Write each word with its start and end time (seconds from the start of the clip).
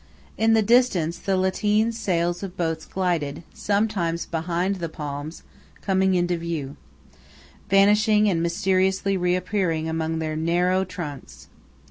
In 0.35 0.53
the 0.53 0.63
distance 0.63 1.19
the 1.19 1.37
lateen 1.37 1.91
sails 1.91 2.41
of 2.41 2.57
boats 2.57 2.87
glided, 2.87 3.43
sometimes 3.53 4.25
behind 4.25 4.77
the 4.77 4.89
palms, 4.89 5.43
coming 5.83 6.15
into 6.15 6.37
view, 6.39 6.75
vanishing 7.69 8.27
and 8.27 8.41
mysteriously 8.41 9.15
reappearing 9.15 9.87
among 9.87 10.17
their 10.17 10.35
narrow 10.35 10.83
trunks. 10.85 11.49